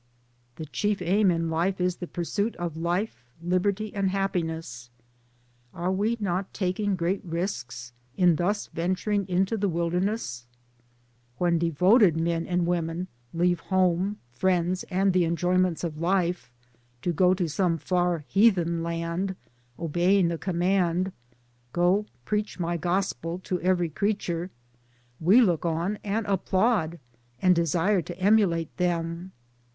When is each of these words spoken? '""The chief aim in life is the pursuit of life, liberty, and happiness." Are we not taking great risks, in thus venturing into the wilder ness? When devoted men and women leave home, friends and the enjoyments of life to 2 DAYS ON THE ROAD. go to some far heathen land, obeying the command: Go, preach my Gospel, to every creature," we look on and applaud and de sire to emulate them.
'""The 0.55 0.65
chief 0.65 0.99
aim 0.99 1.29
in 1.29 1.51
life 1.51 1.79
is 1.79 1.97
the 1.97 2.07
pursuit 2.07 2.55
of 2.55 2.75
life, 2.75 3.23
liberty, 3.39 3.93
and 3.93 4.09
happiness." 4.09 4.89
Are 5.75 5.91
we 5.91 6.17
not 6.19 6.55
taking 6.55 6.95
great 6.95 7.23
risks, 7.23 7.93
in 8.17 8.37
thus 8.37 8.65
venturing 8.65 9.27
into 9.27 9.57
the 9.57 9.69
wilder 9.69 9.99
ness? 9.99 10.47
When 11.37 11.59
devoted 11.59 12.17
men 12.19 12.47
and 12.47 12.65
women 12.65 13.09
leave 13.31 13.59
home, 13.59 14.17
friends 14.31 14.81
and 14.85 15.13
the 15.13 15.23
enjoyments 15.23 15.83
of 15.83 15.99
life 15.99 16.51
to 17.03 17.11
2 17.11 17.11
DAYS 17.11 17.11
ON 17.11 17.11
THE 17.11 17.11
ROAD. 17.11 17.15
go 17.29 17.33
to 17.35 17.47
some 17.47 17.77
far 17.77 18.19
heathen 18.27 18.81
land, 18.81 19.35
obeying 19.77 20.29
the 20.29 20.39
command: 20.39 21.11
Go, 21.73 22.07
preach 22.25 22.59
my 22.59 22.75
Gospel, 22.75 23.37
to 23.43 23.61
every 23.61 23.89
creature," 23.89 24.49
we 25.19 25.41
look 25.41 25.63
on 25.63 25.99
and 26.03 26.25
applaud 26.25 26.99
and 27.39 27.53
de 27.55 27.67
sire 27.67 28.01
to 28.01 28.17
emulate 28.17 28.75
them. 28.77 29.31